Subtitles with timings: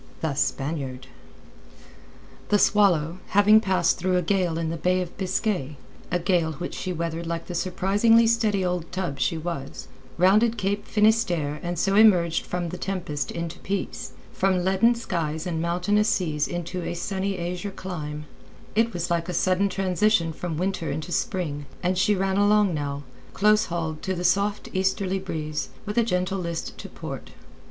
[0.21, 1.05] THE SPANIARD
[2.49, 6.91] The Swallow, having passed through a gale in the Bay of Biscay—a gale which she
[6.91, 12.67] weathered like the surprisingly steady old tub she was—rounded Cape Finisterre and so emerged from
[12.71, 18.25] tempest into peace, from leaden skies and mountainous seas into a sunny azure calm.
[18.73, 23.03] It was like a sudden transition from winter into spring, and she ran along now,
[23.35, 27.33] close hauled to the soft easterly breeze, with a gentle list to port.